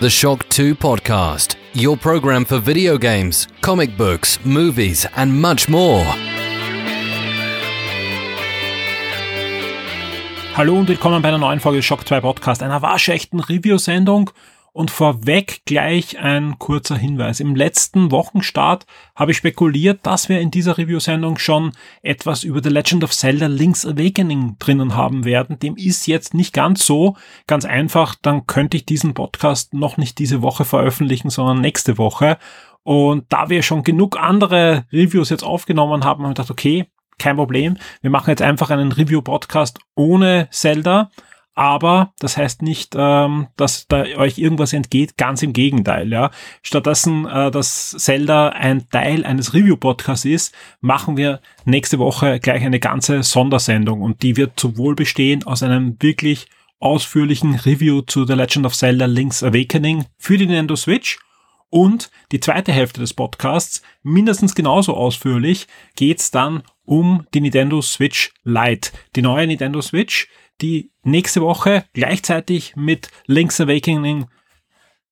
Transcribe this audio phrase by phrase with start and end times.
[0.00, 6.06] The Shock 2 Podcast, your program for video games, comic books, movies, and much more.
[10.54, 14.30] Hallo und willkommen bei einer neuen Folge Shock 2 Podcast, einer waschechten Review-Sendung.
[14.72, 17.40] Und vorweg gleich ein kurzer Hinweis.
[17.40, 22.68] Im letzten Wochenstart habe ich spekuliert, dass wir in dieser Review-Sendung schon etwas über The
[22.68, 25.58] Legend of Zelda Link's Awakening drinnen haben werden.
[25.58, 27.16] Dem ist jetzt nicht ganz so.
[27.48, 32.38] Ganz einfach, dann könnte ich diesen Podcast noch nicht diese Woche veröffentlichen, sondern nächste Woche.
[32.82, 36.86] Und da wir schon genug andere Reviews jetzt aufgenommen haben, haben wir gedacht, okay,
[37.18, 37.76] kein Problem.
[38.00, 41.10] Wir machen jetzt einfach einen Review-Podcast ohne Zelda
[41.54, 46.10] aber das heißt nicht, ähm, dass da euch irgendwas entgeht, ganz im Gegenteil.
[46.10, 46.30] Ja.
[46.62, 52.80] Stattdessen, äh, dass Zelda ein Teil eines Review-Podcasts ist, machen wir nächste Woche gleich eine
[52.80, 56.46] ganze Sondersendung und die wird sowohl bestehen aus einem wirklich
[56.78, 61.18] ausführlichen Review zu The Legend of Zelda Link's Awakening für die Nintendo Switch
[61.70, 68.32] und die zweite Hälfte des Podcasts, mindestens genauso ausführlich, geht's dann um die Nintendo Switch
[68.42, 68.90] Lite.
[69.14, 70.28] Die neue Nintendo Switch,
[70.62, 74.26] die nächste Woche gleichzeitig mit Link's Awakening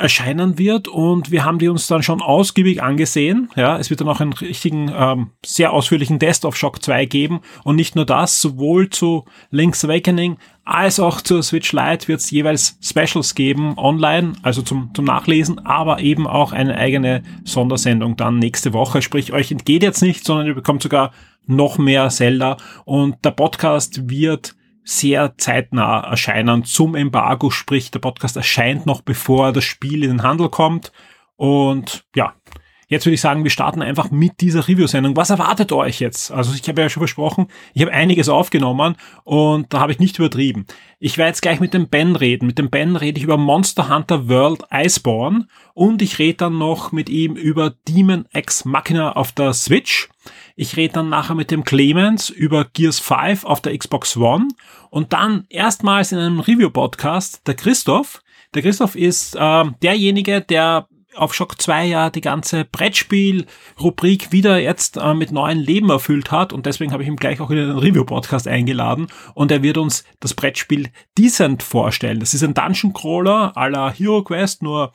[0.00, 3.50] erscheinen wird und wir haben die uns dann schon ausgiebig angesehen.
[3.54, 7.40] Ja, es wird dann auch einen richtigen, ähm, sehr ausführlichen Test auf Shock 2 geben
[7.64, 12.30] und nicht nur das, sowohl zu Link's Awakening als auch zur Switch Lite wird es
[12.30, 18.38] jeweils Specials geben online, also zum, zum Nachlesen, aber eben auch eine eigene Sondersendung dann
[18.38, 19.02] nächste Woche.
[19.02, 21.12] Sprich, euch entgeht jetzt nicht, sondern ihr bekommt sogar
[21.46, 24.54] noch mehr Zelda und der Podcast wird
[24.84, 30.22] sehr zeitnah erscheinen zum Embargo, sprich der Podcast erscheint noch bevor das Spiel in den
[30.22, 30.92] Handel kommt.
[31.36, 32.34] Und ja,
[32.90, 35.16] jetzt würde ich sagen, wir starten einfach mit dieser Review-Sendung.
[35.16, 36.30] Was erwartet euch jetzt?
[36.30, 40.18] Also ich habe ja schon versprochen, ich habe einiges aufgenommen und da habe ich nicht
[40.18, 40.66] übertrieben.
[40.98, 42.46] Ich werde jetzt gleich mit dem Ben reden.
[42.46, 46.92] Mit dem Ben rede ich über Monster Hunter World Iceborne und ich rede dann noch
[46.92, 50.08] mit ihm über Demon X Machina auf der Switch.
[50.56, 54.48] Ich rede dann nachher mit dem Clemens über Gears 5 auf der Xbox One
[54.90, 58.22] und dann erstmals in einem Review-Podcast der Christoph.
[58.52, 64.96] Der Christoph ist äh, derjenige, der auf Shock 2 ja die ganze Brettspiel-Rubrik wieder jetzt
[64.96, 67.78] äh, mit neuen Leben erfüllt hat und deswegen habe ich ihm gleich auch in den
[67.78, 72.20] Review-Podcast eingeladen und er wird uns das Brettspiel Decent vorstellen.
[72.20, 74.92] Das ist ein Dungeon-Crawler à la Hero Quest, nur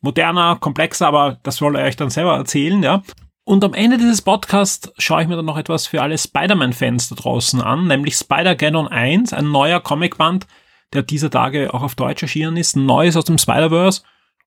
[0.00, 3.02] moderner, komplexer, aber das soll er euch dann selber erzählen, ja.
[3.44, 7.14] Und am Ende dieses Podcasts schaue ich mir dann noch etwas für alle Spider-Man-Fans da
[7.14, 10.48] draußen an, nämlich Spider-Ganon 1, ein neuer Comicband,
[10.92, 14.02] der dieser Tage auch auf Deutsch erschienen ist, ein neues aus dem Spider-Verse.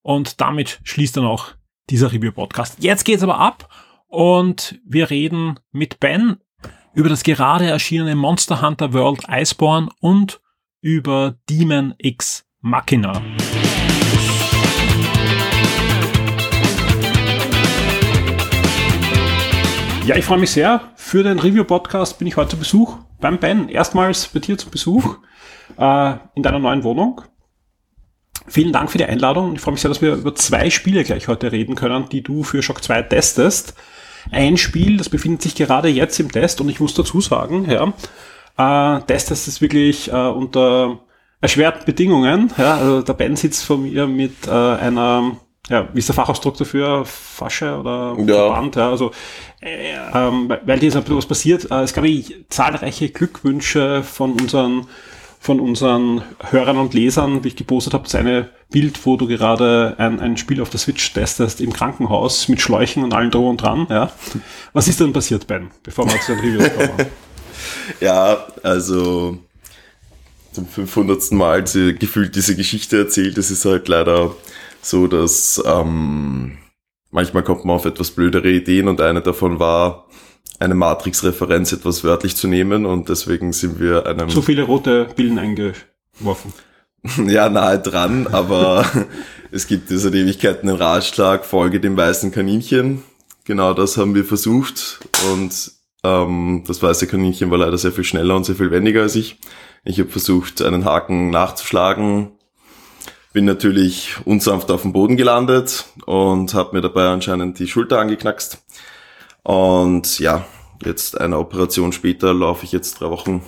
[0.10, 1.50] Und damit schließt dann auch
[1.92, 2.78] dieser Review-Podcast.
[2.80, 3.70] Jetzt geht's aber ab
[4.08, 6.38] und wir reden mit Ben
[6.96, 10.42] über das gerade erschienene Monster Hunter World Iceborne und
[10.82, 13.22] über Demon X Machina.
[20.08, 20.90] Ja, ich freue mich sehr.
[20.96, 23.70] Für den Review-Podcast bin ich heute zu Besuch beim Ben.
[23.70, 25.18] Erstmals bei dir zu Besuch
[25.78, 27.22] äh, in deiner neuen Wohnung.
[28.50, 29.54] Vielen Dank für die Einladung.
[29.54, 32.44] Ich freue mich sehr, dass wir über zwei Spiele gleich heute reden können, die du
[32.44, 33.76] für Shock 2 testest.
[34.32, 38.98] Ein Spiel, das befindet sich gerade jetzt im Test und ich muss dazu sagen, ja,
[38.98, 41.00] äh, testest es wirklich äh, unter
[41.42, 42.52] erschwerten Bedingungen.
[42.58, 45.38] Ja, also der Ben sitzt vor mir mit äh, einer
[45.70, 47.06] ja, wie ist der Fachausdruck dafür?
[47.06, 48.26] Fasche oder ja.
[48.26, 48.76] Verband?
[48.76, 49.12] Ja, also,
[49.62, 51.70] äh, ähm, weil dir ist ein bisschen was passiert.
[51.70, 52.06] Äh, es gab
[52.50, 54.88] zahlreiche Glückwünsche von unseren,
[55.40, 60.20] von unseren Hörern und Lesern, wie ich gepostet habe, seine Bild, wo du gerade ein,
[60.20, 63.88] ein Spiel auf der Switch testest im Krankenhaus mit Schläuchen und allen drum und dran.
[63.90, 64.12] Ja.
[64.74, 67.10] Was ist denn passiert, Ben, bevor wir zu den Reviews kommen?
[68.02, 69.38] ja, also
[70.52, 71.32] zum 500.
[71.32, 73.38] Mal gefühlt diese Geschichte erzählt.
[73.38, 74.36] Das ist halt leider
[74.82, 76.58] so, dass ähm,
[77.12, 80.06] manchmal kommt man auf etwas blödere Ideen und eine davon war,
[80.60, 84.30] eine Matrix-Referenz etwas wörtlich zu nehmen und deswegen sind wir einem...
[84.30, 86.54] Zu viele rote Billen eingeworfen.
[87.28, 88.86] ja, nahe dran, aber
[89.52, 93.04] es gibt seit Ewigkeiten den Ratschlag, folge dem weißen Kaninchen.
[93.46, 95.00] Genau das haben wir versucht
[95.32, 95.72] und
[96.04, 99.40] ähm, das weiße Kaninchen war leider sehr viel schneller und sehr viel wendiger als ich.
[99.86, 102.32] Ich habe versucht, einen Haken nachzuschlagen,
[103.34, 108.60] bin natürlich unsanft auf dem Boden gelandet und habe mir dabei anscheinend die Schulter angeknackst.
[109.44, 110.46] Und ja,
[110.84, 113.44] jetzt eine Operation später laufe ich jetzt drei Wochen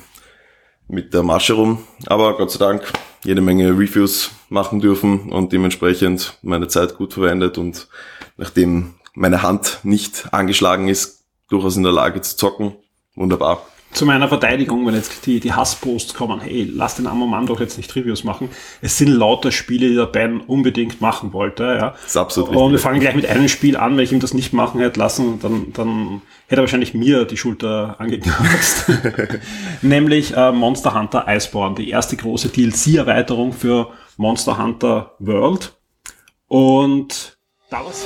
[0.88, 1.84] mit der Masche rum.
[2.08, 2.92] Aber Gott sei Dank
[3.24, 7.88] jede Menge Reviews machen dürfen und dementsprechend meine Zeit gut verwendet und
[8.38, 12.76] nachdem meine Hand nicht angeschlagen ist, durchaus in der Lage zu zocken.
[13.16, 13.66] Wunderbar.
[13.92, 17.60] Zu meiner Verteidigung, wenn jetzt die, die Hassposts kommen, hey, lass den armen Mann doch
[17.60, 18.50] jetzt nicht Reviews machen.
[18.82, 21.64] Es sind lauter Spiele, die der Ben unbedingt machen wollte.
[21.64, 21.90] Ja.
[21.92, 22.64] Das ist absolut richtig.
[22.64, 25.00] Und wir fangen gleich mit einem Spiel an, wenn ich ihm das nicht machen hätte
[25.00, 28.86] lassen, dann, dann hätte er wahrscheinlich mir die Schulter angekratzt.
[29.82, 35.74] Nämlich äh, Monster Hunter Iceborne, die erste große DLC-Erweiterung für Monster Hunter World.
[36.48, 37.38] Und
[37.70, 38.06] da was.